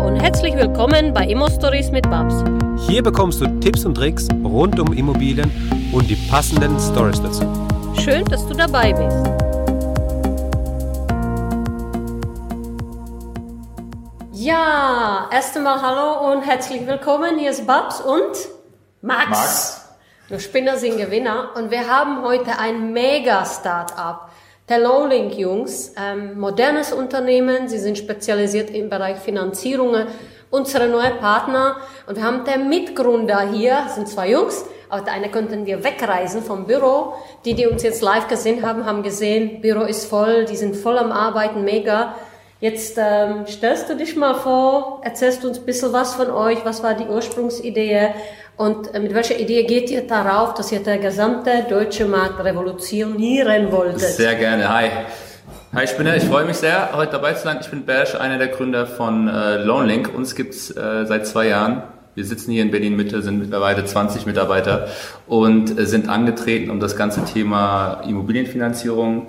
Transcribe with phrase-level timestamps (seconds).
[0.00, 2.34] und herzlich willkommen bei Immo Stories mit Babs.
[2.86, 5.50] Hier bekommst du Tipps und Tricks rund um Immobilien
[5.92, 7.44] und die passenden Stories dazu.
[8.02, 9.16] Schön, dass du dabei bist.
[14.32, 17.38] Ja, erst einmal hallo und herzlich willkommen.
[17.38, 18.36] Hier ist Babs und
[19.00, 19.30] Max.
[19.30, 19.88] Max.
[20.28, 24.28] Wir Spinner sind Gewinner und wir haben heute ein Mega-Startup.
[24.68, 30.08] Der Lowlink Jungs, ähm, modernes Unternehmen, sie sind spezialisiert im Bereich Finanzierungen.
[30.50, 31.76] Unsere neue Partner.
[32.08, 35.84] Und wir haben den Mitgründer hier, das sind zwei Jungs, aber der eine könnten wir
[35.84, 37.14] wegreisen vom Büro.
[37.44, 40.98] Die, die uns jetzt live gesehen haben, haben gesehen, Büro ist voll, die sind voll
[40.98, 42.16] am Arbeiten, mega.
[42.58, 46.82] Jetzt ähm, stellst du dich mal vor, erzählst uns ein bisschen was von euch, was
[46.82, 48.14] war die Ursprungsidee
[48.56, 53.70] und äh, mit welcher Idee geht ihr darauf, dass ihr der gesamte deutsche Markt revolutionieren
[53.70, 54.00] wolltet?
[54.00, 54.68] Sehr gerne.
[54.72, 54.90] Hi.
[55.74, 57.58] Hi, ich bin ich freue mich sehr, heute dabei zu sein.
[57.60, 60.14] Ich bin Bersch, einer der Gründer von äh, Loanlink.
[60.14, 61.82] Uns gibt's äh, seit zwei Jahren.
[62.14, 64.88] Wir sitzen hier in Berlin-Mitte, sind mittlerweile 20 Mitarbeiter
[65.26, 69.26] und äh, sind angetreten, um das ganze Thema Immobilienfinanzierung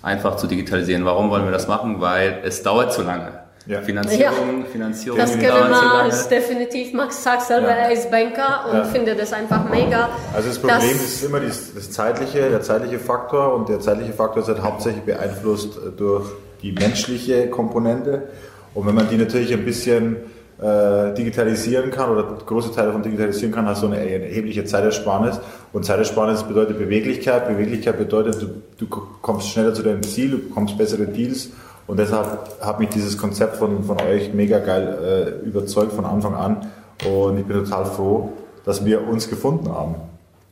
[0.00, 1.04] einfach zu digitalisieren.
[1.04, 2.00] Warum wollen wir das machen?
[2.00, 3.43] Weil es dauert zu lange.
[3.66, 3.80] Ja.
[3.80, 4.64] Finanzierung, Ja.
[4.70, 6.08] Finanzierung Das lange.
[6.08, 6.92] ist definitiv.
[6.92, 7.74] Max sagt selber, Ja.
[7.76, 8.84] er ist Banker und Ja.
[8.84, 10.10] findet es einfach mega.
[10.34, 14.42] Also das Problem ist immer das, das zeitliche, der zeitliche Faktor und der zeitliche Faktor
[14.42, 16.26] ist halt hauptsächlich beeinflusst äh, durch
[16.62, 18.28] die menschliche Komponente.
[18.74, 20.16] Und wenn man die natürlich ein bisschen
[20.62, 25.40] äh, digitalisieren kann oder große Teile davon digitalisieren kann, hast du eine erhebliche Zeitersparnis.
[25.72, 27.48] Und Zeitersparnis bedeutet Beweglichkeit.
[27.48, 28.46] Beweglichkeit bedeutet, du,
[28.78, 28.86] du
[29.20, 31.48] kommst schneller zu deinem Ziel, du bekommst bessere Deals.
[31.86, 36.34] Und deshalb hat mich dieses Konzept von, von euch mega geil äh, überzeugt von Anfang
[36.34, 36.70] an.
[37.06, 38.32] Und ich bin total froh,
[38.64, 39.96] dass wir uns gefunden haben.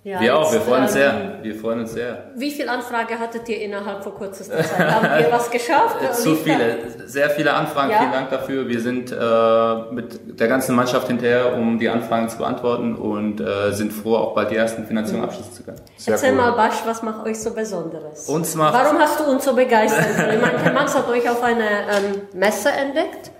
[0.04, 1.38] Ja, Wir auch, wir freuen uns ähm, sehr.
[1.42, 2.24] Wir freuen uns sehr.
[2.34, 4.90] Wie viel Anfrage hattet ihr innerhalb von kürzester Zeit?
[4.90, 6.14] Haben ihr was geschafft?
[6.16, 7.98] Zu viele, sehr viele Anfragen, Ja.
[7.98, 8.66] vielen Dank dafür.
[8.66, 13.70] Wir sind äh, mit der ganzen Mannschaft hinterher, um die Anfragen zu beantworten und äh,
[13.70, 15.80] sind froh, auch bald die ersten Finanzierungen abschließen zu können.
[15.96, 16.36] Sehr Erzähl cool.
[16.36, 18.28] mal, Basch, was macht euch so besonderes?
[18.28, 20.04] Uns macht- Warum hast du uns so begeistert?
[20.34, 23.30] ich meine, Max hat euch auf einer ähm, Messe entdeckt.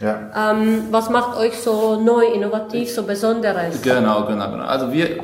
[0.00, 0.52] Ja.
[0.52, 3.82] Ähm, was macht euch so neu, innovativ, so besonderes?
[3.82, 4.64] Genau, genau, genau.
[4.64, 5.20] Also wir,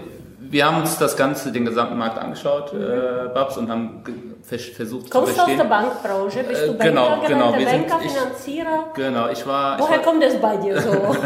[0.53, 4.03] wir haben uns das Ganze, den gesamten Markt angeschaut, äh, Babs, und haben
[4.43, 5.59] vers versucht Kommst zu du aus verstehen.
[5.59, 6.45] der Bankbranche?
[6.45, 7.59] Bist du Äh, Banker, genau, genau.
[7.59, 8.85] Wir sind- Banker, ich- Finanzierer?
[8.95, 10.91] Genau, ich war, ich Woher war kommt es bei dir so?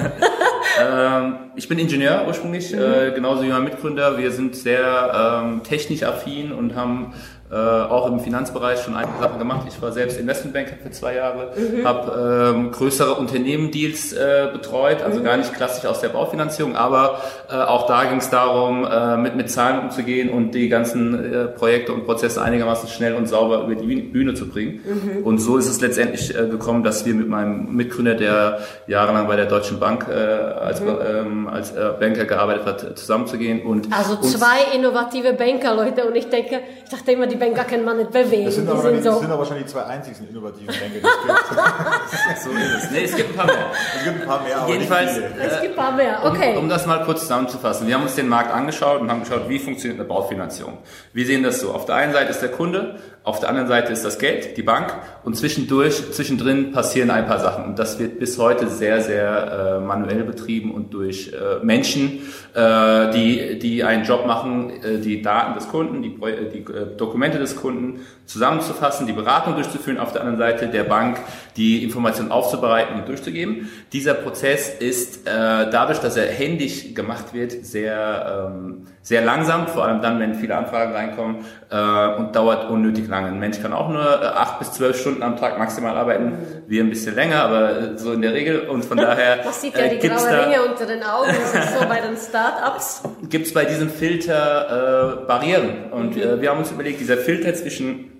[0.78, 4.18] Ähm, ich bin Ingenieur ursprünglich, äh, genauso wie mein Mitgründer.
[4.18, 7.14] Wir sind sehr ähm, technisch affin und haben
[7.50, 9.66] äh, auch im Finanzbereich schon einige Sachen gemacht.
[9.68, 11.52] Ich war selbst Investmentbanker für zwei Jahre,
[11.84, 17.20] habe ähm, größere Unternehmen-Deals äh, betreut, also gar nicht klassisch aus der Baufinanzierung, aber
[17.50, 21.44] äh, auch da ging es darum, äh, mit, mit Zahlen umzugehen und die ganzen äh,
[21.46, 24.80] Projekte und Prozesse einigermaßen schnell und sauber über die Bühne zu bringen.
[25.24, 29.36] Und so ist es letztendlich äh, gekommen, dass wir mit meinem Mitgründer, der jahrelang bei
[29.36, 34.74] der Deutschen Bank äh, als, ähm, als äh, Banker gearbeitet hat, zusammenzugehen und Also zwei
[34.74, 36.06] innovative Banker, Leute.
[36.06, 38.44] Und ich denke, ich dachte immer, die Banker kann man nicht bewegen.
[38.46, 39.10] Das sind, die aber sind die, so.
[39.10, 42.42] das sind aber wahrscheinlich die zwei einzigsten innovativen Banker, die es gibt.
[42.44, 42.90] so ist es.
[42.90, 43.66] Nee, es gibt ein paar mehr.
[43.98, 45.44] Es gibt ein paar mehr, aber Jedenfalls, nicht viele.
[45.50, 46.20] es gibt ein paar mehr.
[46.24, 46.52] Okay.
[46.56, 47.86] Um, um das mal kurz zusammenzufassen.
[47.86, 50.78] Wir haben uns den Markt angeschaut und haben geschaut, wie funktioniert eine Baufinanzierung.
[51.12, 51.72] Wir sehen das so.
[51.72, 54.62] Auf der einen Seite ist der Kunde, auf der anderen Seite ist das Geld, die
[54.62, 57.64] Bank und zwischendurch, zwischendrin passieren ein paar Sachen.
[57.64, 62.20] Und das wird bis heute sehr, sehr äh, manuell betrieben und durch äh, Menschen,
[62.54, 66.96] äh, die, die einen Job machen, äh, die Daten des Kunden, die, Pro- die äh,
[67.26, 71.18] Dokumente des Kunden zusammenzufassen, die Beratung durchzuführen, auf der anderen Seite der Bank
[71.56, 73.68] die Informationen aufzubereiten und durchzugeben.
[73.92, 75.30] Dieser Prozess ist äh,
[75.70, 80.56] dadurch, dass er händisch gemacht wird, sehr, ähm, sehr langsam, vor allem dann, wenn viele
[80.56, 83.28] Anfragen reinkommen äh, und dauert unnötig lange.
[83.28, 86.32] Ein Mensch kann auch nur äh, acht bis zwölf Stunden am Tag maximal arbeiten,
[86.66, 89.78] wir ein bisschen länger, aber äh, so in der Regel und von daher Man sieht
[89.78, 91.28] ja äh, die graue Ringe unter den Augen.
[91.28, 93.04] Das ist so bei den Startups.
[93.30, 95.92] gibt es bei diesem Filter äh, Barrieren.
[95.92, 98.15] Und äh, wir haben uns überlegt, dieser Filter zwischen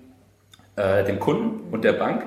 [0.77, 2.23] äh, dem Kunden und der Bank,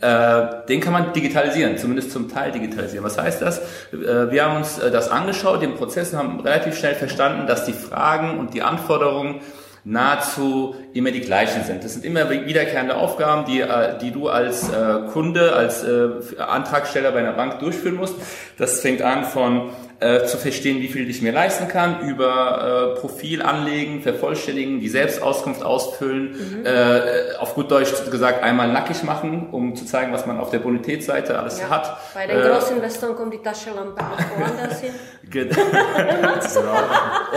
[0.00, 3.04] äh, den kann man digitalisieren, zumindest zum Teil digitalisieren.
[3.04, 3.58] Was heißt das?
[3.92, 7.64] Äh, wir haben uns äh, das angeschaut, den Prozess und haben relativ schnell verstanden, dass
[7.64, 9.40] die Fragen und die Anforderungen
[9.84, 11.82] nahezu immer die gleichen sind.
[11.82, 16.08] Das sind immer wiederkehrende Aufgaben, die, äh, die du als äh, Kunde, als äh,
[16.38, 18.14] Antragsteller bei einer Bank durchführen musst.
[18.58, 19.70] Das fängt an von
[20.02, 24.88] äh, zu verstehen, wie viel ich mir leisten kann, über äh, Profil anlegen, vervollständigen, die
[24.88, 30.38] Selbstauskunft ausfüllen, äh, auf gut Deutsch gesagt einmal nackig machen, um zu zeigen, was man
[30.40, 31.70] auf der Bonitätsseite alles Ja.
[31.70, 31.96] hat.
[32.14, 34.90] Bei den Äh, Großinvestoren kommt die Taschenlampe auch woanders hin.
[35.30, 35.48] Ge-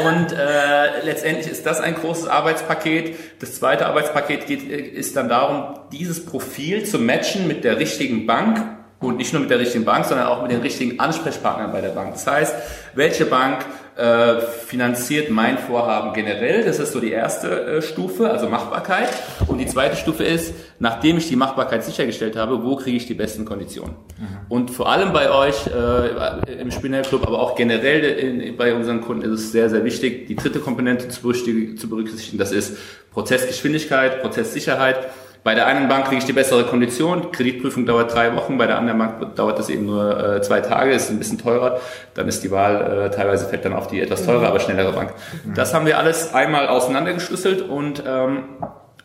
[0.05, 3.15] Und äh, letztendlich ist das ein großes Arbeitspaket.
[3.39, 8.25] Das zweite Arbeitspaket geht, äh, ist dann darum, dieses Profil zu matchen mit der richtigen
[8.25, 8.61] Bank
[8.99, 11.89] Und nicht nur mit der richtigen Bank, sondern auch mit den richtigen Ansprechpartnern bei der
[11.89, 12.13] Bank.
[12.13, 12.55] Das heißt,
[12.95, 13.65] welche Bank
[13.97, 16.63] äh, finanziert mein Vorhaben generell?
[16.63, 19.09] Das ist so die erste äh, Stufe, also Machbarkeit.
[19.47, 23.13] Und die zweite Stufe ist, nachdem ich die Machbarkeit sichergestellt habe, wo kriege ich die
[23.13, 23.95] besten Konditionen?
[24.17, 24.37] Mhm.
[24.49, 29.23] Und vor allem bei euch äh, im Spinner-Club, aber auch generell in, bei unseren Kunden
[29.23, 32.37] ist es sehr, sehr wichtig, die dritte Komponente zu berücksichtigen.
[32.37, 32.77] Das ist
[33.11, 35.09] Prozessgeschwindigkeit, Prozesssicherheit.
[35.45, 38.79] Bei der einen Bank kriege ich die bessere Kondition, Kreditprüfung dauert drei Wochen, bei der
[38.79, 41.79] anderen Bank dauert das eben nur äh, zwei Tage, ist ein bisschen teurer.
[42.15, 45.13] Dann ist die Wahl, äh, teilweise fällt dann auf die etwas teure, aber schnellere Bank.
[45.53, 48.45] Das haben wir alles einmal auseinandergeschlüsselt und ähm,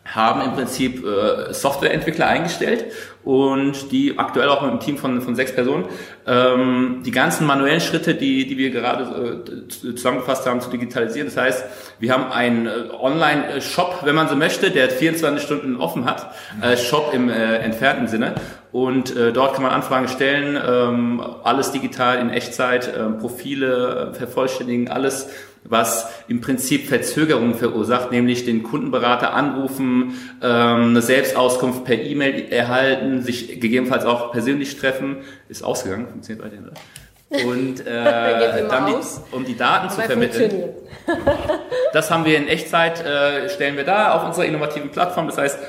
[0.03, 2.85] haben im Prinzip äh, Softwareentwickler eingestellt
[3.23, 5.85] und die aktuell auch mit einem Team von, von sechs Personen
[6.25, 11.27] ähm, die ganzen manuellen Schritte, die, die wir gerade äh, zusammengefasst haben, zu digitalisieren.
[11.27, 11.65] Das heißt,
[11.99, 16.77] wir haben einen äh, Online-Shop, wenn man so möchte, der 24 Stunden offen hat, äh,
[16.77, 18.35] Shop im äh, entfernten Sinne.
[18.71, 24.15] Und äh, dort kann man Anfragen stellen, ähm, alles digital in Echtzeit, äh, Profile äh,
[24.15, 25.29] vervollständigen, alles
[25.63, 33.10] was im Prinzip Verzögerungen verursacht, nämlich den Kundenberater anrufen, ähm, eine Selbstauskunft per E-Mail erhalten,
[33.19, 35.17] sich gegebenenfalls auch persönlich treffen.
[35.49, 37.45] Ist ausgegangen, funktioniert weiterhin, oder?
[37.47, 40.69] Und äh, dann die, um die Daten Aber zu vermitteln.
[41.93, 45.27] das haben wir in Echtzeit, äh, stellen wir da auf unserer innovativen Plattform.
[45.27, 45.59] Das heißt,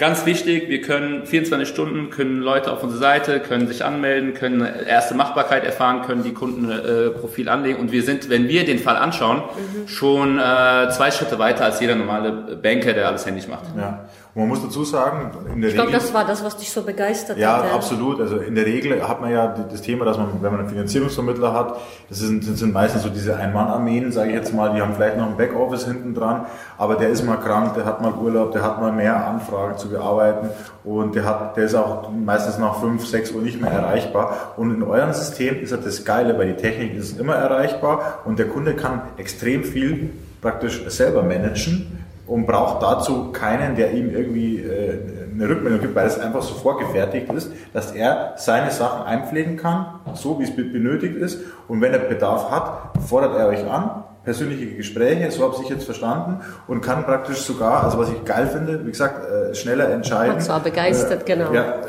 [0.00, 4.66] Ganz wichtig, wir können 24 Stunden, können Leute auf unsere Seite, können sich anmelden, können
[4.86, 8.96] erste Machbarkeit erfahren, können die Kundenprofil äh, anlegen und wir sind, wenn wir den Fall
[8.96, 9.88] anschauen, mhm.
[9.88, 13.64] schon äh, zwei Schritte weiter als jeder normale Banker, der alles händisch macht.
[13.76, 14.08] Ja.
[14.40, 17.36] Man muss dazu sagen, in der ich glaube, das war das, was dich so begeistert
[17.36, 17.64] ja, hat.
[17.66, 18.20] Ja, absolut.
[18.20, 21.52] Also in der Regel hat man ja das Thema, dass man, wenn man einen Finanzierungsvermittler
[21.52, 21.76] hat,
[22.08, 25.18] das sind, das sind meistens so diese Ein-Mann-Armeen, sage ich jetzt mal, die haben vielleicht
[25.18, 26.46] noch ein Backoffice hinten dran,
[26.78, 29.90] aber der ist mal krank, der hat mal Urlaub, der hat mal mehr Anfragen zu
[29.90, 30.48] bearbeiten
[30.84, 34.54] und der hat, der ist auch meistens nach 5, 6 Uhr nicht mehr erreichbar.
[34.56, 38.38] Und in eurem System ist halt das Geile, weil die Technik ist immer erreichbar und
[38.38, 40.10] der Kunde kann extrem viel
[40.40, 41.99] praktisch selber managen
[42.30, 44.98] und braucht dazu keinen, der ihm irgendwie äh,
[45.34, 50.00] eine Rückmeldung gibt, weil es einfach so vorgefertigt ist, dass er seine Sachen einpflegen kann,
[50.14, 51.40] so wie es benötigt ist.
[51.66, 55.84] Und wenn er Bedarf hat, fordert er euch an, persönliche Gespräche, so habe ich jetzt
[55.84, 60.34] verstanden, und kann praktisch sogar, also was ich geil finde, wie gesagt, äh, schneller entscheiden.
[60.34, 61.52] Und zwar begeistert, äh, genau.
[61.52, 61.80] Ja,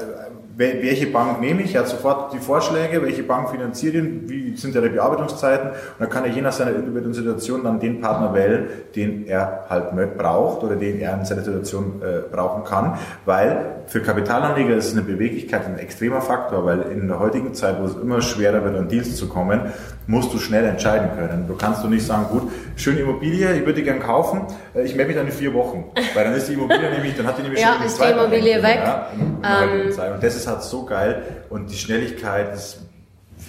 [0.57, 1.75] welche Bank nehme ich?
[1.75, 6.09] Er hat sofort die Vorschläge, welche Bank finanziert ihn, wie sind ihre Bearbeitungszeiten und dann
[6.09, 10.63] kann er je nach seiner individuellen Situation dann den Partner wählen, den er halt braucht
[10.63, 15.65] oder den er in seiner Situation äh, brauchen kann, weil für Kapitalanleger ist eine Beweglichkeit
[15.65, 19.17] ein extremer Faktor, weil in der heutigen Zeit, wo es immer schwerer wird, an Deals
[19.17, 19.73] zu kommen,
[20.07, 21.45] musst du schnell entscheiden können.
[21.45, 24.43] Du kannst du nicht sagen, gut, schöne Immobilie, ich würde die gern kaufen,
[24.73, 27.27] äh, ich melde mich dann in vier Wochen, weil dann ist die Immobilie nämlich, dann
[27.27, 28.79] hat die nämlich ja, schon ist die Immobilie weg.
[28.81, 29.07] Ja,
[29.43, 32.79] ähm, und das ist halt so geil und die Schnelligkeit ist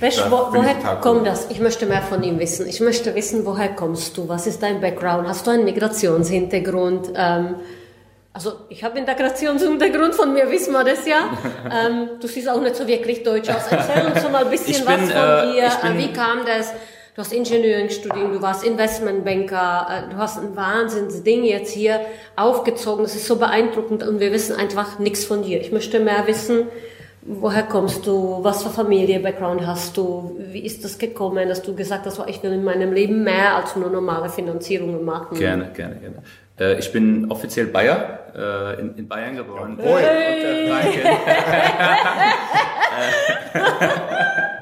[0.00, 1.50] Weißt, wo, woher kommt das?
[1.50, 2.66] Ich möchte mehr von ihm wissen.
[2.66, 4.28] Ich möchte wissen, woher kommst du?
[4.28, 5.28] Was ist dein Background?
[5.28, 7.12] Hast du einen Migrationshintergrund?
[7.14, 7.56] Ähm,
[8.34, 11.30] also ich habe Integrationshintergrund, von mir wissen wir das ja.
[11.86, 13.62] ähm, du siehst auch nicht so wirklich deutsch aus.
[13.70, 15.70] Erzähl uns mal ein bisschen bin, was von äh, dir.
[15.82, 16.72] Bin, Wie kam das?
[17.14, 22.00] Du hast Engineering studiert, du warst Investmentbanker, äh, du hast ein Wahnsinnsding jetzt hier
[22.36, 23.04] aufgezogen.
[23.04, 25.60] Das ist so beeindruckend und wir wissen einfach nichts von dir.
[25.60, 26.68] Ich möchte mehr wissen,
[27.20, 31.74] woher kommst du, was für Familie, Background hast du, wie ist das gekommen, dass du
[31.74, 35.38] gesagt hast, ich will in meinem Leben mehr als nur normale Finanzierungen machen.
[35.38, 36.16] Gerne, gerne, gerne.
[36.62, 39.76] Äh, ich bin offiziell Bayer, äh, in, in Bayern geboren.
[39.80, 40.70] Hey.
[40.70, 40.94] und
[43.54, 43.88] äh,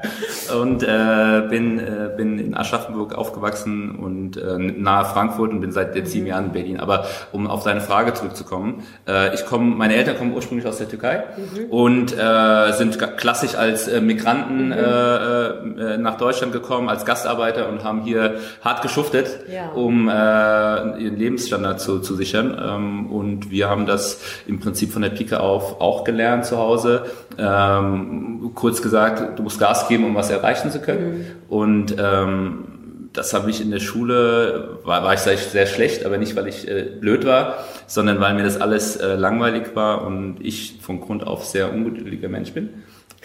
[1.49, 6.27] bin, äh, bin in Aschaffenburg aufgewachsen und äh, nahe Frankfurt und bin seit jetzt sieben
[6.27, 6.79] Jahren in Berlin.
[6.79, 10.89] Aber um auf deine Frage zurückzukommen, äh, ich komme, meine Eltern kommen ursprünglich aus der
[10.89, 11.65] Türkei mhm.
[11.69, 14.71] und äh, sind klassisch als äh, Migranten mhm.
[14.73, 19.69] äh, äh, nach Deutschland gekommen, als Gastarbeiter und haben hier hart geschuftet, ja.
[19.69, 22.57] um äh, ihren Lebensstandard zu, zu sichern.
[22.61, 27.05] Ähm, und wir haben das im Prinzip von der Pike auf auch gelernt zu Hause.
[27.37, 31.19] Ähm, kurz gesagt, du musst Gas geben, um was erreichen zu können.
[31.19, 31.25] Mhm.
[31.49, 32.71] Und ähm,
[33.13, 36.47] das habe ich in der Schule, war, war ich sehr, sehr schlecht, aber nicht, weil
[36.47, 41.01] ich äh, blöd war, sondern weil mir das alles äh, langweilig war und ich von
[41.01, 42.69] Grund auf sehr ungeduldiger Mensch bin.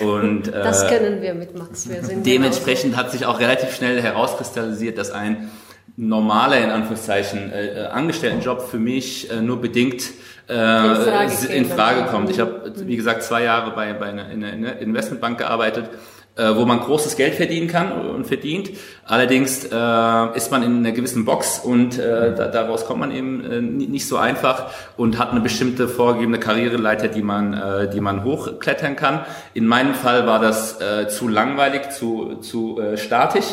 [0.01, 1.89] Und, das äh, kennen wir mit Max.
[1.89, 5.51] Wir sind dementsprechend hat sich auch relativ schnell herauskristallisiert, dass ein
[5.97, 10.11] normale, in Anführungszeichen, äh, äh Angestelltenjob für mich äh, nur bedingt
[10.49, 12.31] äh, in Frage, in Frage kommt.
[12.31, 15.89] Ich habe, wie gesagt, zwei Jahre bei, bei einer, in einer Investmentbank gearbeitet
[16.37, 18.71] äh, wo man großes Geld verdienen kann und verdient.
[19.05, 23.45] Allerdings äh, ist man in einer gewissen Box und äh, da, daraus kommt man eben
[23.45, 28.25] äh, nicht so einfach und hat eine bestimmte vorgegebene Karriereleiter, die man, äh, die man
[28.25, 29.25] hochklettern kann.
[29.55, 33.47] In meinem Fall war das äh, zu langweilig, zu, zu äh, statisch.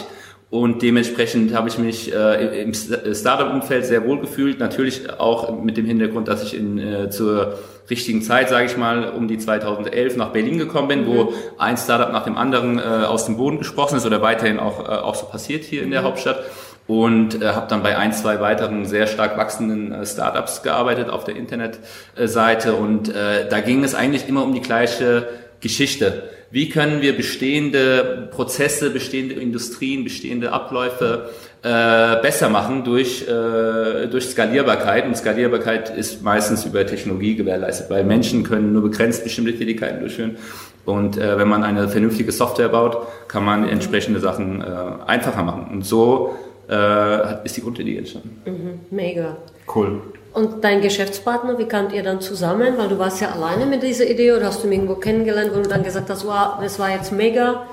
[0.49, 4.59] Und dementsprechend habe ich mich äh, im Startup-Umfeld sehr wohl gefühlt.
[4.59, 7.57] Natürlich auch mit dem Hintergrund, dass ich in, äh, zur
[7.89, 11.07] richtigen Zeit, sage ich mal, um die 2011 nach Berlin gekommen bin, mhm.
[11.07, 14.79] wo ein Startup nach dem anderen äh, aus dem Boden gesprochen ist oder weiterhin auch,
[14.79, 16.05] äh, auch so passiert hier in der mhm.
[16.05, 16.43] Hauptstadt
[16.87, 21.23] und äh, habe dann bei ein, zwei weiteren sehr stark wachsenden äh, Startups gearbeitet auf
[21.23, 25.27] der Internetseite und äh, da ging es eigentlich immer um die gleiche
[25.63, 26.24] Geschichte.
[26.51, 31.32] Wie können wir bestehende Prozesse, bestehende Industrien, bestehende Abläufe
[31.63, 35.08] äh, besser machen durch, äh, durch Skalierbarkeit?
[35.08, 40.38] Und Skalierbarkeit ist meistens über Technologie gewährleistet, weil Menschen können nur begrenzt bestimmte Tätigkeiten durchführen.
[40.86, 44.65] Und äh, wenn man eine vernünftige Software baut, kann man entsprechende Sachen äh,
[45.08, 45.67] einfacher machen.
[45.72, 46.36] Und so
[46.70, 48.41] äh, ist die Grundidee entstanden.
[48.46, 49.38] Mhm, mega.
[49.74, 50.01] Cool.
[50.33, 52.77] Und dein Geschäftspartner, wie kamt ihr dann zusammen?
[52.77, 55.61] Weil du warst ja alleine mit dieser Idee oder hast du ihn irgendwo kennengelernt, wo
[55.61, 57.67] du dann gesagt hast, wow, das war jetzt mega.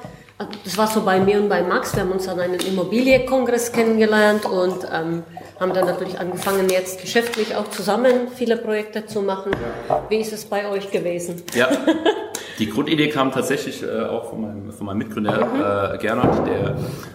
[0.64, 1.94] Das war so bei mir und bei Max.
[1.94, 5.22] Wir haben uns an einem Immobilienkongress kennengelernt und ähm,
[5.58, 9.52] haben dann natürlich angefangen, jetzt geschäftlich auch zusammen viele Projekte zu machen.
[10.08, 11.42] Wie ist es bei euch gewesen?
[11.54, 11.68] Ja,
[12.58, 15.94] die Grundidee kam tatsächlich äh, auch von meinem, von meinem Mitgründer mhm.
[15.94, 16.46] äh, Gernot.
[16.46, 16.70] Der,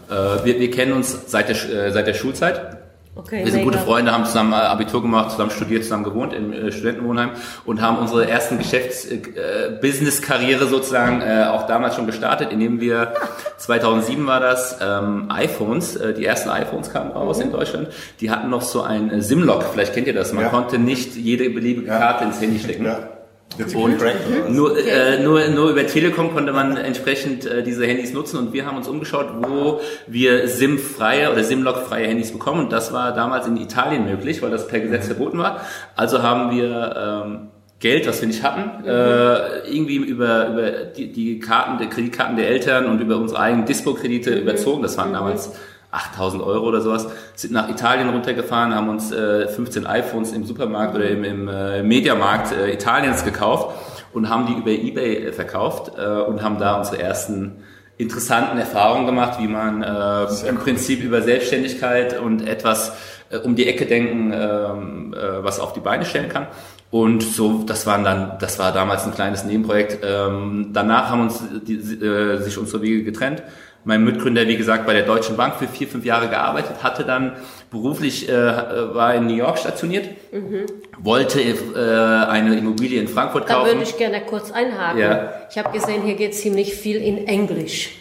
[0.09, 2.74] äh, wir, wir kennen uns seit der, äh, seit der Schulzeit.
[3.17, 3.71] Okay, wir sind mega.
[3.71, 7.29] gute Freunde, haben zusammen äh, Abitur gemacht, zusammen studiert, zusammen gewohnt im äh, Studentenwohnheim
[7.65, 13.13] und haben unsere ersten Geschäfts-Business-Karriere äh, sozusagen äh, auch damals schon gestartet, indem wir
[13.57, 17.43] 2007 war das ähm, iPhones, äh, die ersten iPhones kamen raus mhm.
[17.43, 17.87] in Deutschland.
[18.19, 20.33] Die hatten noch so ein SIM-Lock, vielleicht kennt ihr das.
[20.33, 20.49] Man ja.
[20.49, 22.29] konnte nicht jede beliebige Karte ja.
[22.29, 22.83] ins Handy stecken.
[22.83, 23.14] Ja.
[23.57, 28.53] Und nur, äh, nur, nur über Telekom konnte man entsprechend äh, diese Handys nutzen und
[28.53, 33.47] wir haben uns umgeschaut, wo wir SIM-freie oder SIM-Lock-freie Handys bekommen und das war damals
[33.47, 35.61] in Italien möglich, weil das per Gesetz verboten war.
[35.95, 37.47] Also haben wir ähm,
[37.79, 38.87] Geld, was wir nicht hatten, mhm.
[38.87, 43.65] äh, irgendwie über, über die, die Karten, die Kreditkarten der Eltern und über unsere eigenen
[43.65, 44.41] Dispo-Kredite mhm.
[44.41, 44.81] überzogen.
[44.81, 45.13] Das waren mhm.
[45.13, 45.53] damals
[45.95, 50.95] 8000 Euro oder sowas, sind nach Italien runtergefahren, haben uns äh, 15 iPhones im Supermarkt
[50.95, 53.75] oder im, im äh, Mediamarkt äh, Italiens gekauft
[54.13, 57.63] und haben die über Ebay äh, verkauft äh, und haben da unsere ersten
[57.97, 60.57] interessanten Erfahrungen gemacht, wie man äh, im.
[60.57, 62.93] Prinzip über Selbstständigkeit und etwas
[63.29, 66.47] äh, um die Ecke denken, ähm, äh, was auf die Beine stellen kann.
[66.91, 69.99] Und so, das waren dann, das war damals ein kleines Nebenprojekt.
[70.03, 73.43] Ähm, danach haben uns die, äh, sich unsere Wege getrennt
[73.85, 77.33] mein Mitgründer, wie gesagt, bei der Deutschen Bank für vier, fünf Jahre gearbeitet, hatte dann
[77.71, 80.65] beruflich, äh, war in New York stationiert, mhm.
[80.97, 83.65] wollte äh, eine Immobilie in Frankfurt kaufen.
[83.65, 84.99] Da würde ich gerne kurz einhaken.
[84.99, 85.33] Ja.
[85.49, 87.91] Ich habe gesehen, hier geht ziemlich viel in Englisch.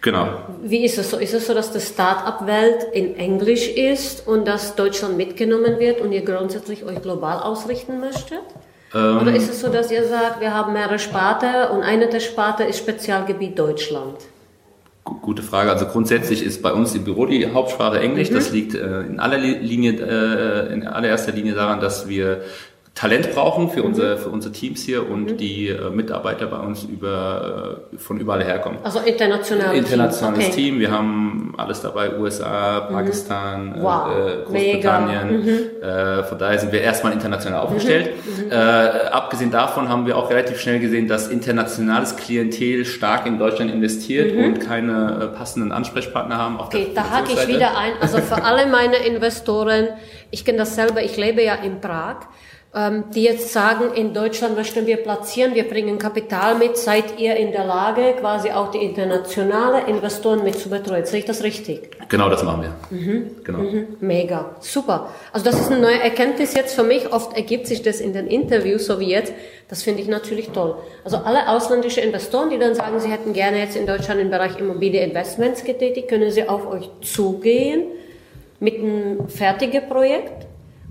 [0.00, 0.28] Genau.
[0.62, 1.16] Wie ist es so?
[1.16, 6.12] Ist es so, dass die Start-up-Welt in Englisch ist und dass Deutschland mitgenommen wird und
[6.12, 8.42] ihr grundsätzlich euch global ausrichten möchtet?
[8.94, 12.20] Ähm, Oder ist es so, dass ihr sagt, wir haben mehrere Sparte und eine der
[12.20, 14.18] Sparte ist Spezialgebiet Deutschland?
[15.22, 15.70] Gute Frage.
[15.70, 18.30] Also grundsätzlich ist bei uns im Büro die Hauptsprache Englisch.
[18.30, 18.34] Mhm.
[18.34, 22.42] Das liegt äh, in aller Linie, äh, in allererster Linie daran, dass wir
[22.96, 23.86] Talent brauchen für, mhm.
[23.86, 25.36] unsere, für unsere Teams hier und mhm.
[25.36, 28.78] die äh, Mitarbeiter bei uns über, äh, von überall herkommen.
[28.82, 30.76] Also internationales Internationales Team.
[30.76, 30.80] Okay.
[30.80, 32.94] Wir haben alles dabei, USA, mhm.
[32.94, 34.08] Pakistan, äh, wow.
[34.08, 35.44] äh, Großbritannien.
[35.44, 35.82] Mhm.
[35.82, 38.14] Äh, von daher sind wir erstmal international aufgestellt.
[38.24, 38.50] Mhm.
[38.50, 43.70] Äh, abgesehen davon haben wir auch relativ schnell gesehen, dass internationales Klientel stark in Deutschland
[43.70, 46.58] investiert und keine passenden Ansprechpartner haben.
[46.60, 47.92] okay, da hake ich wieder ein.
[48.00, 49.88] Also für alle meine Investoren,
[50.30, 52.20] ich kenne das selber, ich lebe ja in Prag
[52.74, 57.50] die jetzt sagen, in Deutschland möchten wir platzieren, wir bringen Kapital mit, seid ihr in
[57.52, 61.06] der Lage, quasi auch die internationale Investoren mit zu betreuen?
[61.06, 61.96] Sehe ich das richtig?
[62.10, 62.98] Genau, das machen wir.
[62.98, 63.30] Mhm.
[63.44, 63.58] Genau.
[63.60, 63.86] Mhm.
[64.00, 65.08] Mega, super.
[65.32, 67.14] Also das ist eine neue Erkenntnis jetzt für mich.
[67.14, 69.32] Oft ergibt sich das in den Interviews, so wie jetzt.
[69.68, 70.76] Das finde ich natürlich toll.
[71.02, 74.58] Also alle ausländische Investoren, die dann sagen, sie hätten gerne jetzt in Deutschland im Bereich
[74.58, 77.84] Immobilieninvestments getätigt, können sie auf euch zugehen
[78.60, 80.45] mit einem fertigen Projekt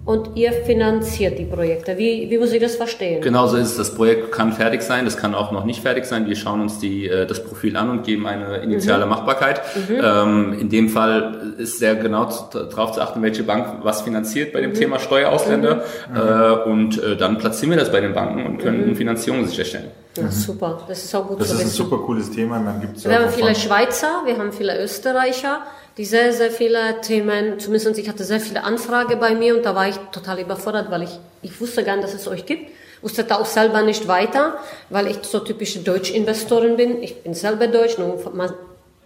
[0.06, 1.98] und ihr finanziert die Projekte.
[1.98, 3.22] Wie, wie muss ich das verstehen?
[3.22, 3.78] Genau so ist es.
[3.78, 6.28] Das Projekt kann fertig sein, das kann auch noch nicht fertig sein.
[6.28, 9.10] Wir schauen uns die, äh, das Profil an und geben eine initiale mhm.
[9.10, 9.62] Machbarkeit.
[9.90, 10.02] Mhm.
[10.04, 14.62] Ähm, in dem Fall ist sehr genau darauf zu achten, welche Bank was finanziert bei
[14.62, 14.76] dem mhm.
[14.76, 15.84] Thema Steuerausländer.
[16.12, 16.16] Mhm.
[16.16, 18.96] Äh, und äh, dann platzieren wir das bei den Banken und können mhm.
[18.96, 19.88] Finanzierung sicherstellen.
[20.18, 20.82] Ja, super.
[20.88, 21.78] Das ist auch gut Das zu ist ein wissen.
[21.78, 22.60] super cooles Thema.
[22.60, 25.62] Man gibt's Wir ja haben viele Schweizer, wir haben viele Österreicher,
[25.98, 29.76] die sehr, sehr viele Themen, zumindest ich hatte sehr viele Anfragen bei mir und da
[29.76, 32.72] war ich total überfordert, weil ich, ich wusste gar nicht, dass es euch gibt.
[33.02, 34.58] Wusste da auch selber nicht weiter,
[34.90, 37.04] weil ich so typische Deutsch-Investorin bin.
[37.04, 38.20] Ich bin selber Deutsch, nur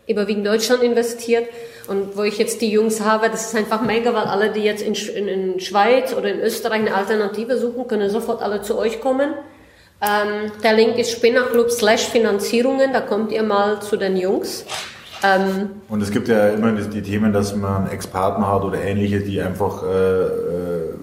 [0.07, 1.47] überwiegend Deutschland investiert.
[1.87, 4.81] Und wo ich jetzt die Jungs habe, das ist einfach mega, weil alle, die jetzt
[4.81, 9.01] in, in, in Schweiz oder in Österreich eine Alternative suchen, können sofort alle zu euch
[9.01, 9.33] kommen.
[10.01, 14.65] Ähm, der Link ist Spinnerclub slash Finanzierungen, da kommt ihr mal zu den Jungs.
[15.23, 19.41] Ähm, Und es gibt ja immer die, Themen, dass man Ex-Partner hat oder ähnliche, die
[19.41, 20.93] einfach äh, äh,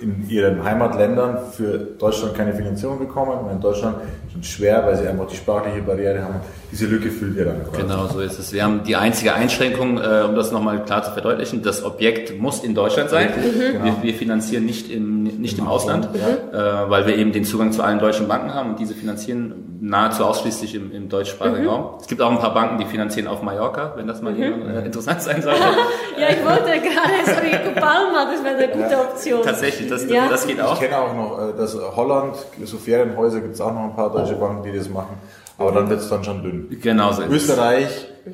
[0.00, 3.32] in ihren Heimatländern für Deutschland keine Finanzierung bekommen.
[3.32, 3.96] Und in Deutschland
[4.42, 6.40] es schwer, weil sie einfach die sprachliche Barriere haben.
[6.72, 7.82] Diese Lücke füllt ihr dann quasi.
[7.82, 8.52] Genau, so ist es.
[8.52, 12.64] Wir haben die einzige Einschränkung, äh, um das nochmal klar zu verdeutlichen, das Objekt muss
[12.64, 13.28] in Deutschland sein.
[13.34, 13.84] Genau.
[13.84, 17.82] Wir, wir finanzieren nicht im, nicht im Ausland, äh, weil wir eben den Zugang zu
[17.82, 21.90] allen deutschen Banken haben und diese finanzieren nahezu ausschließlich im, im deutschsprachigen Raum.
[22.00, 24.84] Es gibt auch ein paar Banken, die finanzieren auf Mallorca, wenn das mal jemand, äh,
[24.86, 25.60] interessant sein sollte.
[26.18, 29.42] ja, ich wollte gerade so Rico Palma, das wäre eine gute Option.
[29.42, 30.28] Tatsächlich, das, Ja.
[30.28, 30.80] das geht Ich auch.
[30.80, 34.23] kenne auch noch, äh, dass Holland, so Ferienhäuser gibt es auch noch ein paar deutsche
[34.32, 35.16] Banken, die das machen.
[35.56, 36.78] Aber dann wird es dann schon dünn.
[36.82, 37.34] Genau so ist es.
[37.34, 37.88] Österreich,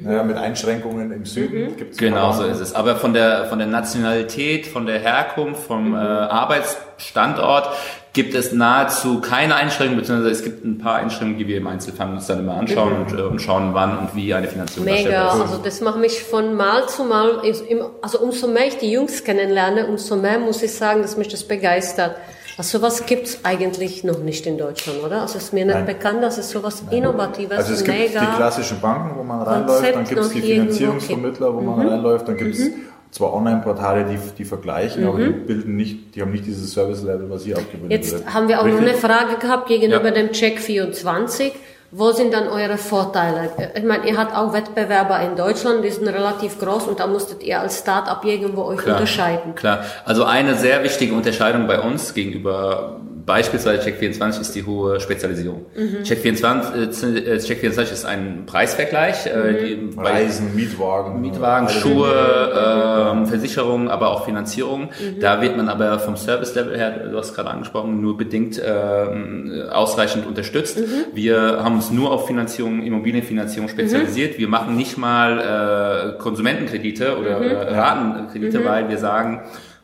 [0.04, 2.74] ja, mit Einschränkungen im Süden gibt es Genau so ist es.
[2.74, 7.68] Aber von der, von der Nationalität, von der Herkunft, vom äh, Arbeitsstandort
[8.12, 12.10] gibt es nahezu keine Einschränkungen, beziehungsweise es gibt ein paar Einschränkungen, die wir im Einzelfall
[12.10, 15.40] uns dann immer anschauen und, äh, und schauen, wann und wie eine Finanzierung Mega, darstellbar
[15.42, 17.64] also das macht mich von Mal zu Mal, ist
[18.00, 21.44] also umso mehr ich die Jungs kennenlerne, umso mehr muss ich sagen, dass mich das
[21.44, 22.16] begeistert.
[22.58, 25.22] Also sowas gibt's eigentlich noch nicht in Deutschland, oder?
[25.22, 25.86] Also es ist mir nicht Nein.
[25.86, 29.94] bekannt, dass es sowas Innovatives, Also es gibt die klassischen Banken, wo man Konzept reinläuft,
[29.96, 32.70] dann gibt es die Finanzierungsvermittler, wo man reinläuft, dann gibt es
[33.10, 37.44] zwar Online-Portale, die, die vergleichen, aber die bilden nicht, die haben nicht dieses Service-Level, was
[37.44, 38.32] hier abgebildet Jetzt wird.
[38.34, 39.00] haben wir auch noch eine Richtig?
[39.00, 40.10] Frage gehabt gegenüber Ja.
[40.12, 41.52] dem Check 24.
[41.92, 43.50] Wo sind dann eure Vorteile?
[43.74, 47.42] Ich meine, ihr habt auch Wettbewerber in Deutschland, die sind relativ groß und da musstet
[47.42, 49.56] ihr als Start-up irgendwo euch unterscheiden.
[49.56, 49.84] Klar.
[50.04, 55.66] Also eine sehr wichtige Unterscheidung bei uns gegenüber beispielsweise Check24 ist die hohe Spezialisierung.
[55.76, 55.98] Mhm.
[56.02, 59.26] Check24, äh, Check24 ist ein Preisvergleich.
[59.26, 59.30] Äh,
[59.76, 61.20] die, bei Reisen, Mietwagen.
[61.20, 64.82] Mietwagen, Schuhe, ähm, Versicherungen, aber auch Finanzierung.
[64.98, 65.20] Mhm.
[65.20, 70.26] Da wird man aber vom Service-Level her, du hast gerade angesprochen, nur bedingt ähm, ausreichend
[70.26, 70.80] unterstützt.
[70.80, 71.14] Mhm.
[71.14, 74.38] Wir haben uns nur auf Finanzierung, Immobilienfinanzierung spezialisiert.
[74.38, 77.46] Wir machen nicht mal äh, Konsumentenkredite oder Mhm.
[77.46, 79.42] äh, Ratenkredite, weil wir sagen,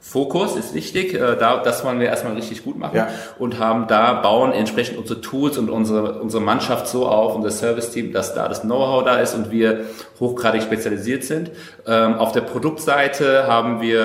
[0.08, 3.08] Fokus ist wichtig, äh, da, das wollen wir erstmal richtig gut machen Ja.
[3.38, 8.12] und haben da, bauen entsprechend unsere Tools und unsere, unsere Mannschaft so auf, unser Service-Team,
[8.12, 9.80] dass da das Know-how da ist und wir
[10.20, 11.50] hochgradig spezialisiert sind.
[11.86, 14.00] Ähm, auf der Produktseite haben wir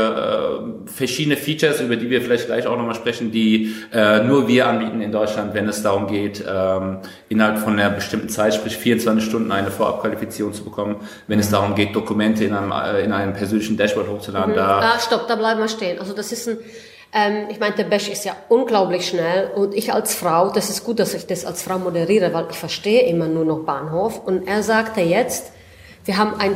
[0.86, 4.68] äh, verschiedene Features, über die wir vielleicht gleich auch nochmal sprechen, die äh, nur wir
[4.68, 6.98] anbieten in Deutschland, wenn es darum geht, ähm,
[7.30, 10.96] innerhalb von einer bestimmten Zeit, sprich 24 Stunden, eine Vorabqualifizierung zu bekommen,
[11.28, 14.56] wenn es darum geht, Dokumente in einem, äh, in einem persönlichen Dashboard hochzuladen.
[14.56, 15.91] Da Ah, stopp, da bleiben wir stehen.
[16.00, 16.60] Also das ist ein,
[17.14, 20.84] ähm, ich meine, der Bash ist ja unglaublich schnell und ich als Frau, das ist
[20.84, 24.48] gut, dass ich das als Frau moderiere, weil ich verstehe immer nur noch Bahnhof und
[24.48, 25.52] er sagte jetzt,
[26.06, 26.56] wir haben ein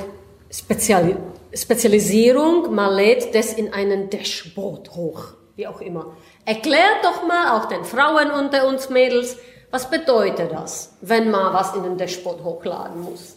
[0.51, 1.17] Spezial
[1.53, 6.17] Spezialisierung, man lädt das in einen Dashboard hoch, wie auch immer.
[6.43, 9.37] Erklärt doch mal auch den Frauen unter uns Mädels,
[9.71, 13.34] was bedeutet das, wenn man was in den Dashboard hochladen muss?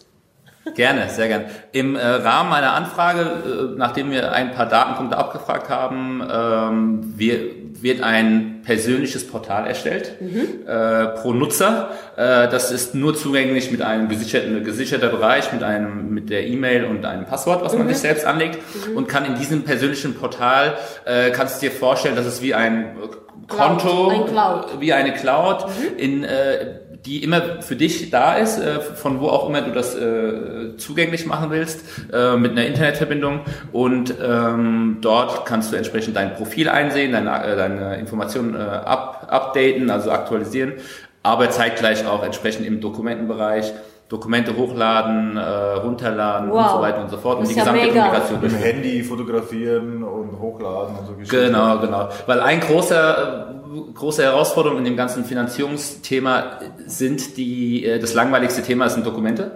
[0.75, 1.45] Gerne, sehr gerne.
[1.71, 7.39] Im äh, Rahmen einer Anfrage, äh, nachdem wir ein paar Datenpunkte abgefragt haben, ähm, wir,
[7.81, 11.91] wird ein persönliches Portal erstellt äh, pro Nutzer.
[12.17, 16.85] Äh, das ist nur zugänglich mit einem gesicherten gesicherter Bereich, mit einem mit der E-Mail
[16.85, 18.59] und einem Passwort, was man sich selbst anlegt
[18.95, 22.97] und kann in diesem persönlichen Portal äh, kannst du dir vorstellen, dass es wie ein
[23.47, 24.79] Konto, ein Cloud.
[24.79, 25.65] wie eine Cloud,
[25.97, 29.95] in, äh, die immer für dich da ist, äh, von wo auch immer du das
[29.95, 33.41] äh, zugänglich machen willst, äh, mit einer Internetverbindung.
[33.71, 40.11] Und ähm, dort kannst du entsprechend dein Profil einsehen, deine, deine Informationen up, updaten, also
[40.11, 40.73] aktualisieren,
[41.23, 43.73] aber zeitgleich auch entsprechend im Dokumentenbereich
[44.09, 46.71] Dokumente hochladen, äh, runterladen und Wow.
[46.71, 47.37] so weiter und so fort.
[47.37, 48.01] Und Das die ja gesamte mega.
[48.01, 48.57] Kommunikation Mit dem.
[48.57, 51.45] Handy fotografieren und hochladen und so Geschichten.
[51.53, 52.09] Genau, genau.
[52.25, 56.43] Weil ein großer, äh, große Herausforderung in dem ganzen Finanzierungsthema
[56.87, 59.51] sind die, äh, das langweiligste Thema sind Dokumente.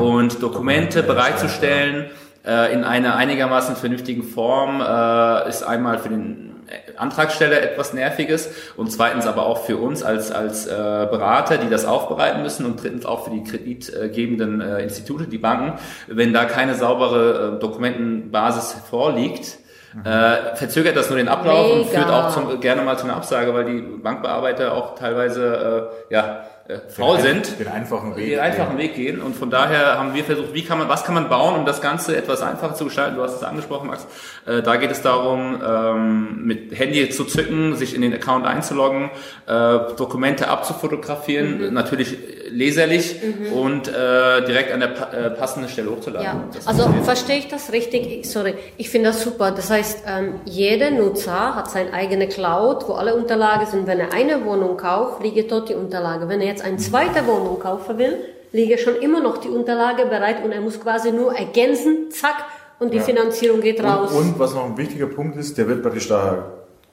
[0.00, 2.06] Und Dokumente bereitzustellen
[2.46, 6.49] äh, in einer einigermaßen vernünftigen Form äh, ist einmal für den
[6.96, 11.84] Antragsteller etwas Nerviges und zweitens aber auch für uns als, als äh, Berater, die das
[11.84, 16.74] aufbereiten müssen und drittens auch für die kreditgebenden äh, Institute, die Banken, wenn da keine
[16.74, 19.58] saubere äh, Dokumentenbasis vorliegt,
[20.04, 21.90] äh, verzögert das nur den Ablauf und Mega.
[21.90, 26.44] führt auch zum, gerne mal zu einer Absage, weil die Bankbearbeiter auch teilweise äh, ja
[26.88, 28.30] faul den, sind, den einfachen Weg.
[28.30, 29.20] den einfachen Weg gehen.
[29.20, 31.80] Und von daher haben wir versucht, wie kann man, was kann man bauen, um das
[31.80, 33.16] Ganze etwas einfacher zu gestalten.
[33.16, 34.06] Du hast es angesprochen, Max.
[34.46, 39.10] Äh, da geht es darum, ähm, mit Handy zu zücken, sich in den Account einzuloggen,
[39.46, 41.74] äh, Dokumente abzufotografieren, Mhm.
[41.74, 42.16] natürlich
[42.52, 43.16] leserlich
[43.54, 46.24] und äh, direkt an der pa äh, passenden Stelle hochzuladen.
[46.26, 48.06] Ja, also verstehe ich das richtig?
[48.10, 49.50] Ich- Sorry, ich finde das super.
[49.52, 53.86] Das heißt, ähm, jeder Nutzer hat seine eigene Cloud, wo alle Unterlagen sind.
[53.86, 56.28] Wenn er eine Wohnung kauft, liegt dort die Unterlage.
[56.28, 58.16] Wenn er jetzt eine zweite Wohnung kaufen will,
[58.52, 62.44] liegt schon immer noch die Unterlage bereit und er muss quasi nur ergänzen, zack,
[62.78, 63.02] und die Ja.
[63.04, 64.10] Finanzierung geht raus.
[64.12, 66.44] Und, und was noch ein wichtiger Punkt ist, der wird praktisch da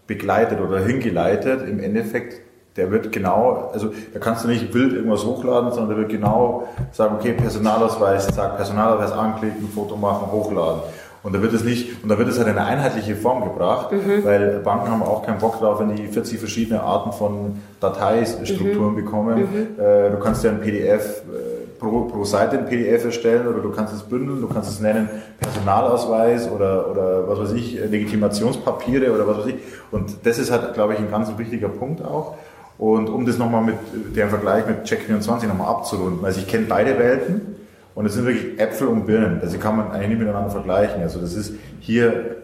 [0.05, 1.67] begleitet oder hingeleitet.
[1.67, 2.41] Im Endeffekt,
[2.75, 6.67] der wird genau, also da kannst du nicht wild irgendwas hochladen, sondern der wird genau
[6.91, 10.81] sagen, okay, Personalausweis, zack, Personalausweis anklicken, Foto machen, hochladen.
[11.27, 13.89] Und da wird es nicht, und da wird es halt in eine einheitliche Form gebracht,
[14.23, 19.43] weil Banken haben auch keinen Bock drauf, wenn die 40 verschiedene Arten von Dateistrukturen bekommen.
[19.77, 23.71] Äh, du kannst ja ein PDF äh, pro, pro Seite ein PDF erstellen oder du
[23.71, 25.09] kannst es bündeln, du kannst es nennen
[25.41, 29.55] Personalausweis oder, oder was weiß ich, Legitimationspapiere oder was weiß ich.
[29.91, 32.35] Und das ist halt, glaube ich, ein ganz wichtiger Punkt auch.
[32.77, 33.75] Und um das nochmal mit
[34.15, 37.56] dem Vergleich mit Check24 nochmal abzurunden, also ich kenne beide Welten
[37.97, 41.01] und es sind wirklich Äpfel und Birnen, also kann man eigentlich nicht miteinander vergleichen.
[41.01, 42.35] Also das ist hier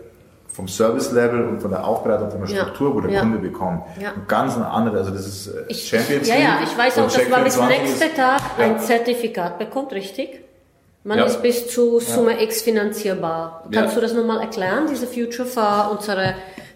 [0.52, 2.62] vom Service-Level und von der Aufbereitung, von der Ja.
[2.64, 3.20] Struktur, wo der Ja.
[3.22, 3.84] Kunde bekommt.
[4.02, 4.10] Ja.
[4.10, 6.44] Ein ganz anderes, also das ist äh, Ich, Champions ja, League.
[6.44, 8.66] ja, ich weiß auch, und dass man bis Check24 nächsten Tag Ja.
[8.66, 10.40] ein Zertifikat bekommt, richtig?
[11.04, 11.26] Man Ja.
[11.26, 13.64] ist bis zu Summe X finanzierbar.
[13.70, 13.82] Ja.
[13.82, 16.34] Kannst du das nochmal erklären, diese Future für unsere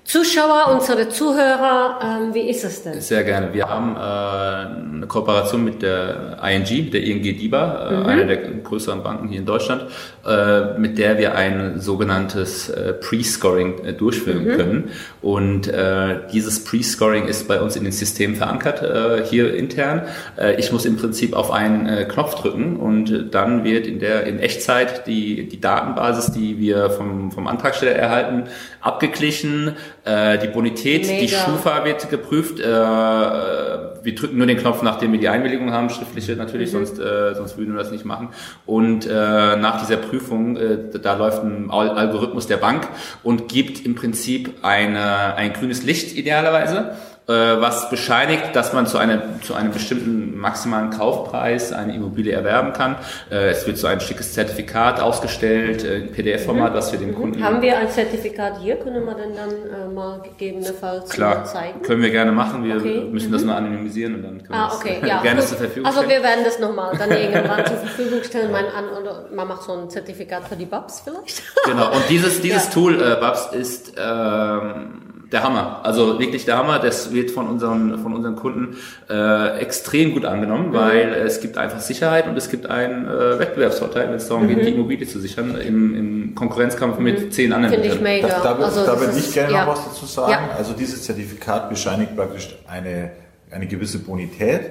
[0.08, 2.00] Zuschauer, unsere Zuhörer?
[2.02, 3.02] Ähm, wie ist es denn?
[3.02, 3.54] Sehr gerne.
[3.54, 8.06] Wir haben äh, eine Kooperation mit der ING, mit der ING DIBA, Mhm.
[8.06, 9.88] äh, einer der größeren Banken hier in Deutschland,
[10.26, 14.56] äh, mit der wir ein sogenanntes äh, Pre-Scoring äh, durchführen Mhm.
[14.56, 14.92] können.
[15.22, 20.04] Und äh, dieses Pre-Scoring ist bei uns in den Systemen verankert, äh, hier intern.
[20.38, 24.24] Äh, ich muss im Prinzip auf einen äh, Knopf drücken und dann wird in der
[24.24, 28.44] in Echtzeit die, die Datenbasis, die wir vom, vom Antragsteller erhalten,
[28.80, 29.76] abgeglichen,
[30.08, 31.38] äh, die Bonität, die Mega.
[31.38, 32.60] Schufa wird geprüft.
[32.60, 36.86] Äh, wir drücken nur den Knopf, nachdem wir die Einwilligung haben, schriftliche natürlich, Mhm.
[36.86, 38.30] sonst, äh, sonst würden wir das nicht machen.
[38.66, 39.10] Und äh,
[39.58, 42.88] nach dieser Prüfung, äh, da läuft ein Al Algorithmus der Bank
[43.24, 48.98] und gibt im Prinzip eine, ein grünes Licht idealerweise äh, was bescheinigt, dass man zu,
[48.98, 52.96] einer, zu einem bestimmten maximalen Kaufpreis eine Immobilie erwerben kann.
[53.30, 57.40] Äh, es wird so ein schickes Zertifikat ausgestellt, äh, in PDF-Format, was wir dem Kunden
[57.40, 57.44] Mhm.
[57.44, 58.78] Haben wir ein Zertifikat hier?
[58.78, 61.82] Können wir denn dann äh, mal gegebenenfalls Klar, zeigen?
[61.82, 62.64] können wir gerne machen.
[62.64, 63.02] Wir Okay.
[63.12, 65.22] müssen das nur anonymisieren und dann können Ah, wir okay, das ja.
[65.22, 65.50] gerne gut.
[65.50, 66.22] zur Verfügung also stellen.
[66.24, 68.52] wir werden das nochmal dann irgendwann zur Verfügung stellen.
[68.54, 71.44] Man, an, oder man macht so ein Zertifikat für die Babs vielleicht.
[71.66, 72.72] Genau, und dieses, dieses Ja.
[72.72, 75.82] Tool, äh, Babs, ist ähm, der Hammer.
[75.84, 76.80] Also wirklich der Hammer.
[76.80, 78.78] Das wird von unseren, von unseren Kunden
[79.10, 80.30] äh, extrem gut Mhm.
[80.30, 84.48] angenommen, weil es gibt einfach Sicherheit und es gibt einen äh, Wettbewerbsvorteil, wenn es darum
[84.48, 87.72] geht, die Immobilie zu sichern, im, im Konkurrenzkampf mit zehn anderen.
[87.78, 87.84] Mhm.
[87.84, 88.28] Finde ich mega.
[88.28, 89.66] Da, da, also, da würde ich gerne ja.
[89.66, 90.32] noch was dazu sagen.
[90.32, 90.58] Ja.
[90.58, 93.12] Also dieses Zertifikat bescheinigt praktisch eine,
[93.52, 94.62] eine gewisse Bonität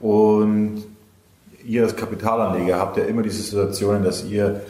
[0.00, 0.84] und
[1.64, 4.60] ihr als Kapitalanleger habt ja immer diese Situationen, dass ihr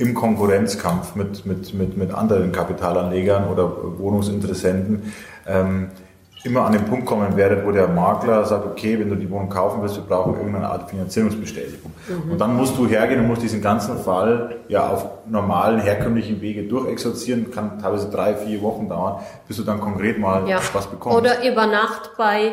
[0.00, 5.12] im Konkurrenzkampf mit, mit, mit, mit anderen Kapitalanlegern oder Wohnungsinteressenten
[5.46, 5.88] ähm,
[6.42, 9.50] immer an den Punkt kommen werdet, wo der Makler sagt, okay, wenn du die Wohnung
[9.50, 11.92] kaufen willst, wir brauchen irgendeine Art Finanzierungsbestätigung.
[12.30, 16.62] Und dann musst du hergehen und musst diesen ganzen Fall ja auf normalen, herkömmlichen Wege
[16.62, 20.60] durchexerzieren, kann teilweise drei, vier Wochen dauern, bis du dann konkret mal Ja.
[20.72, 21.18] was bekommst.
[21.18, 22.52] Oder über Nacht bei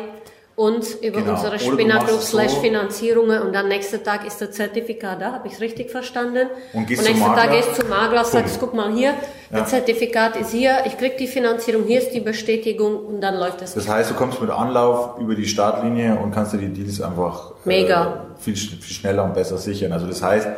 [0.58, 1.34] uns über Genau.
[1.34, 2.60] unsere es slash so.
[2.60, 6.48] Finanzierungen und dann nächsten Tag ist das Zertifikat da, habe ich es richtig verstanden?
[6.72, 9.10] Und und nächsten Tag gehst du zum Makler, sagst, guck mal hier,
[9.50, 9.60] Ja.
[9.60, 13.62] das Zertifikat ist hier, ich krieg die Finanzierung, hier ist die Bestätigung und dann läuft
[13.62, 13.74] es.
[13.74, 17.52] Das heißt, du kommst mit Anlauf über die Startlinie und kannst dir die Deals einfach
[17.64, 18.24] Mega.
[18.36, 19.92] Äh, viel, viel schneller und besser sichern.
[19.92, 20.48] Also das heißt,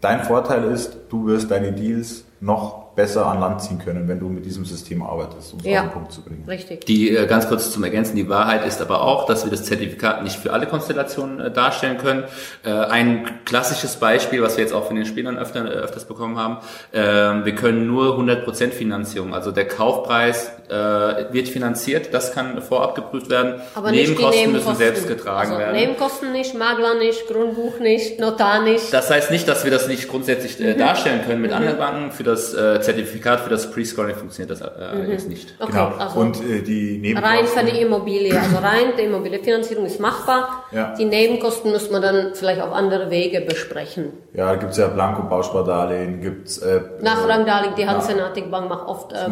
[0.00, 4.28] dein Vorteil ist, du wirst deine Deals noch besser an Land ziehen können, wenn du
[4.28, 5.80] mit diesem System arbeitest, um es Ja.
[5.80, 6.44] auf den Punkt zu bringen.
[6.46, 6.84] Richtig.
[6.84, 10.22] Die äh, ganz kurz zum Ergänzen, die Wahrheit ist aber auch, dass wir das Zertifikat
[10.22, 12.24] nicht für alle Konstellationen äh, darstellen können.
[12.62, 16.58] Äh, ein klassisches Beispiel, was wir jetzt auch von den Spielern öfter, öfters bekommen haben,
[16.92, 17.00] äh,
[17.44, 23.28] wir können nur 100% Finanzierung, also der Kaufpreis äh, wird finanziert, das kann vorab geprüft
[23.28, 23.60] werden.
[23.74, 24.76] Aber Nebenkosten müssen Nebenkosten.
[24.76, 25.76] selbst getragen also werden.
[25.76, 28.92] Nebenkosten nicht, Makler nicht, Grundbuch nicht, Notar nicht.
[28.92, 30.66] Das heißt nicht, dass wir das nicht grundsätzlich Mhm.
[30.66, 32.12] äh, darstellen können mit anderen Banken.
[32.12, 35.54] Für das äh, Zertifikat, für das Pre-Scoring funktioniert das äh, allerdings nicht.
[35.58, 35.92] Okay, Genau.
[35.98, 40.64] also und äh, die rein für Nebenkosten, die Immobilie, also rein die Immobilienfinanzierung ist machbar.
[40.72, 40.94] Ja.
[40.98, 44.12] Die Nebenkosten muss man dann vielleicht auf andere Wege besprechen.
[44.34, 47.88] ja, gibt's ja Blanko-Bauspardarlehen, gibt's äh, Nachrangdarlehen, die Ja.
[47.88, 49.28] Hanseatic Bank macht oft äh,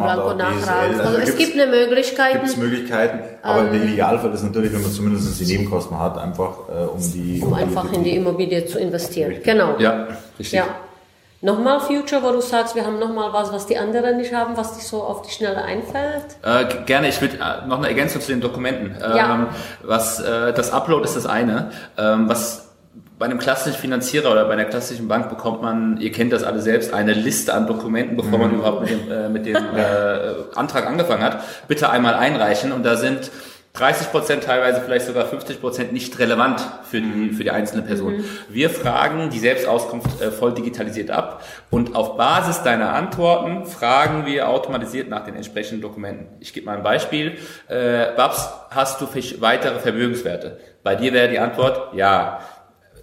[1.29, 2.33] Es gibt eine Möglichkeit.
[2.33, 3.71] Gibt es Möglichkeiten, aber Ähm.
[3.73, 7.41] der Idealfall ist natürlich, wenn man zumindest die Nebenkosten hat, einfach äh, um die...
[7.45, 9.35] um einfach in die Immobilie zu investieren.
[9.43, 9.75] Genau.
[9.79, 10.53] Ja, richtig.
[10.59, 10.65] Ja.
[11.41, 14.75] Nochmal Future, wo du sagst, wir haben nochmal was, was die anderen nicht haben, was
[14.75, 16.25] dich so auf die Schnelle einfällt.
[16.43, 18.87] Äh, gerne, ich würde äh, noch eine Ergänzung zu den Dokumenten.
[19.01, 19.47] Ähm, Ja.
[19.83, 21.71] was, äh, das Upload ist das eine.
[21.97, 22.68] Ähm, was
[23.19, 26.61] bei einem klassischen Finanzierer oder bei einer klassischen Bank bekommt man, ihr kennt das alle
[26.61, 30.87] selbst, eine Liste an Dokumenten, bevor man überhaupt mit dem, äh, mit dem äh, Antrag
[30.87, 31.43] angefangen hat.
[31.67, 33.29] Bitte einmal einreichen und da sind
[33.73, 36.59] 30 Prozent, teilweise vielleicht sogar 50 Prozent nicht relevant
[36.89, 38.23] für die, für die einzelne Person.
[38.49, 44.49] Wir fragen die Selbstauskunft äh, voll digitalisiert ab und auf Basis deiner Antworten fragen wir
[44.49, 46.27] automatisiert nach den entsprechenden Dokumenten.
[46.39, 47.37] Ich gebe mal ein Beispiel.
[47.67, 49.07] Äh, Babs, hast du
[49.39, 50.59] weitere Vermögenswerte?
[50.83, 52.39] Bei dir wäre die Antwort ja.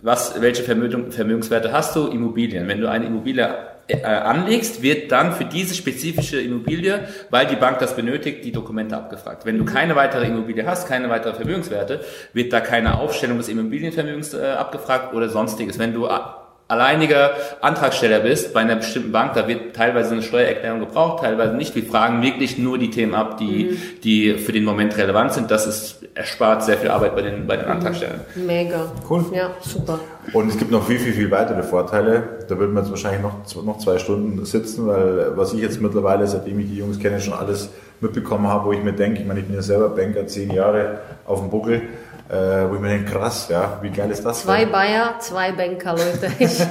[0.03, 2.07] Was, welche Vermögen, Vermögenswerte hast du?
[2.09, 2.69] Immobilien.
[2.69, 3.49] Wenn du eine Immobilie
[3.89, 8.97] äh, anlegst, wird dann für diese spezifische Immobilie, weil die Bank das benötigt, die Dokumente
[8.97, 9.47] abgefragt.
[9.47, 12.01] Wenn du keine weitere Immobilie hast, keine weitere Vermögenswerte,
[12.33, 15.79] wird da keine Aufstellung des Immobilienvermögens äh, abgefragt oder sonstiges.
[15.79, 20.81] Wenn du a- alleiniger Antragsteller bist bei einer bestimmten Bank, da wird teilweise eine Steuererklärung
[20.81, 21.75] gebraucht, teilweise nicht.
[21.77, 25.51] Wir fragen wirklich nur die Themen ab, die, die für den Moment relevant sind.
[25.51, 28.21] Das ist erspart sehr viel Arbeit bei den, bei den Antragstellern.
[28.35, 28.93] Mega.
[29.09, 29.25] Cool.
[29.33, 30.01] Ja, super.
[30.33, 32.41] Und es gibt noch viel, viel, viel weitere Vorteile.
[32.49, 36.27] Da würden wir jetzt wahrscheinlich noch, noch zwei Stunden sitzen, weil was ich jetzt mittlerweile,
[36.27, 39.41] seitdem ich die Jungs kenne, schon alles mitbekommen habe, wo ich mir denke, ich meine,
[39.41, 41.83] ich bin ja selber Banker, zehn Jahre auf dem Buckel,
[42.29, 44.43] äh, wo ich mir denke, krass, ja, wie geil ist das?
[44.43, 44.73] Zwei denn?
[44.73, 46.31] Bayer, zwei Banker, Leute.
[46.39, 46.61] Ich,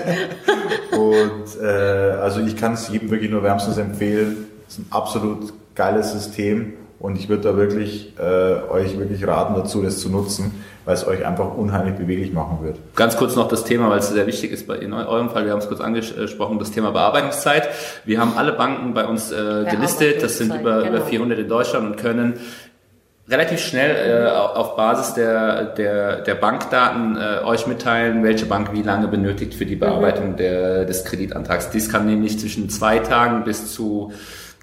[0.98, 4.48] Und äh, also ich kann es jedem wirklich nur wärmstens empfehlen.
[4.68, 8.24] Es ist ein absolut geiles System und ich würde da wirklich äh,
[8.72, 12.78] euch wirklich raten dazu, das zu nutzen, weil es euch einfach unheimlich beweglich machen wird.
[12.96, 15.52] Ganz kurz noch das Thema, weil es sehr wichtig ist bei in eurem Fall, wir
[15.52, 17.70] haben es kurz angesprochen, das Thema Bearbeitungszeit.
[18.06, 21.10] Wir haben alle Banken bei uns äh, gelistet, das sind über, Bearbeitungszeit, über genau.
[21.10, 22.39] 400 in Deutschland und können
[23.27, 28.83] relativ schnell äh, auf Basis der, der, der Bankdaten äh, euch mitteilen, welche Bank wie
[28.83, 31.71] lange benötigt für die Bearbeitung der, des Kreditantrags.
[31.71, 34.13] Dies kann nämlich zwischen zwei Tagen bis zu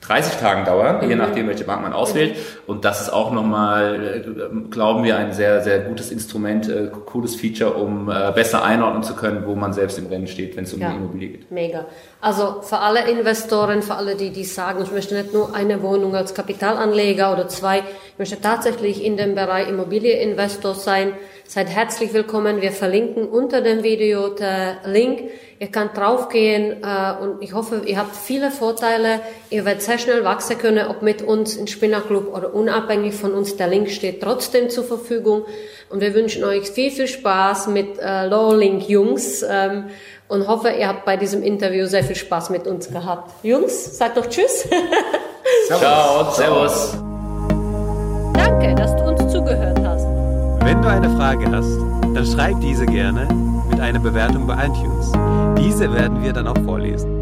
[0.02, 2.36] 30 Tagen dauern, je nachdem, welche Bank man auswählt.
[2.66, 7.36] Und das ist auch nochmal, äh, glauben wir, ein sehr, sehr gutes Instrument, äh, cooles
[7.36, 10.74] Feature, um äh, besser einordnen zu können, wo man selbst im Rennen steht, wenn es
[10.74, 10.90] um Ja.
[10.90, 11.50] die Immobilie geht.
[11.52, 11.86] Mega.
[12.20, 16.14] Also für alle Investoren, für alle, die, die sagen, ich möchte nicht nur eine Wohnung
[16.16, 21.12] als Kapitalanleger oder zwei, ich möchte tatsächlich in dem Bereich Immobilieninvestor sein,
[21.46, 22.60] seid herzlich willkommen.
[22.60, 25.20] Wir verlinken unter dem Video den Link.
[25.58, 29.20] Ihr könnt draufgehen äh, und ich hoffe, ihr habt viele Vorteile.
[29.50, 33.34] Ihr werdet sehr schnell wachsen können, ob mit uns im Spinner Club oder unabhängig von
[33.34, 33.56] uns.
[33.56, 35.42] Der Link steht trotzdem zur Verfügung.
[35.90, 39.44] Und wir wünschen euch viel, viel Spaß mit äh, Low Link Jungs.
[39.46, 39.90] Ähm,
[40.28, 43.32] und hoffe, ihr habt bei diesem Interview sehr viel Spaß mit uns gehabt.
[43.42, 44.66] Jungs, sagt doch Tschüss.
[45.66, 46.96] Ciao, Servus.
[48.32, 50.06] Danke, dass du uns zugehört hast.
[50.64, 51.76] Wenn du eine Frage hast,
[52.14, 53.28] dann schreib diese gerne
[53.68, 55.12] mit einer Bewertung bei iTunes.
[55.58, 57.21] Diese werden wir dann auch vorlesen.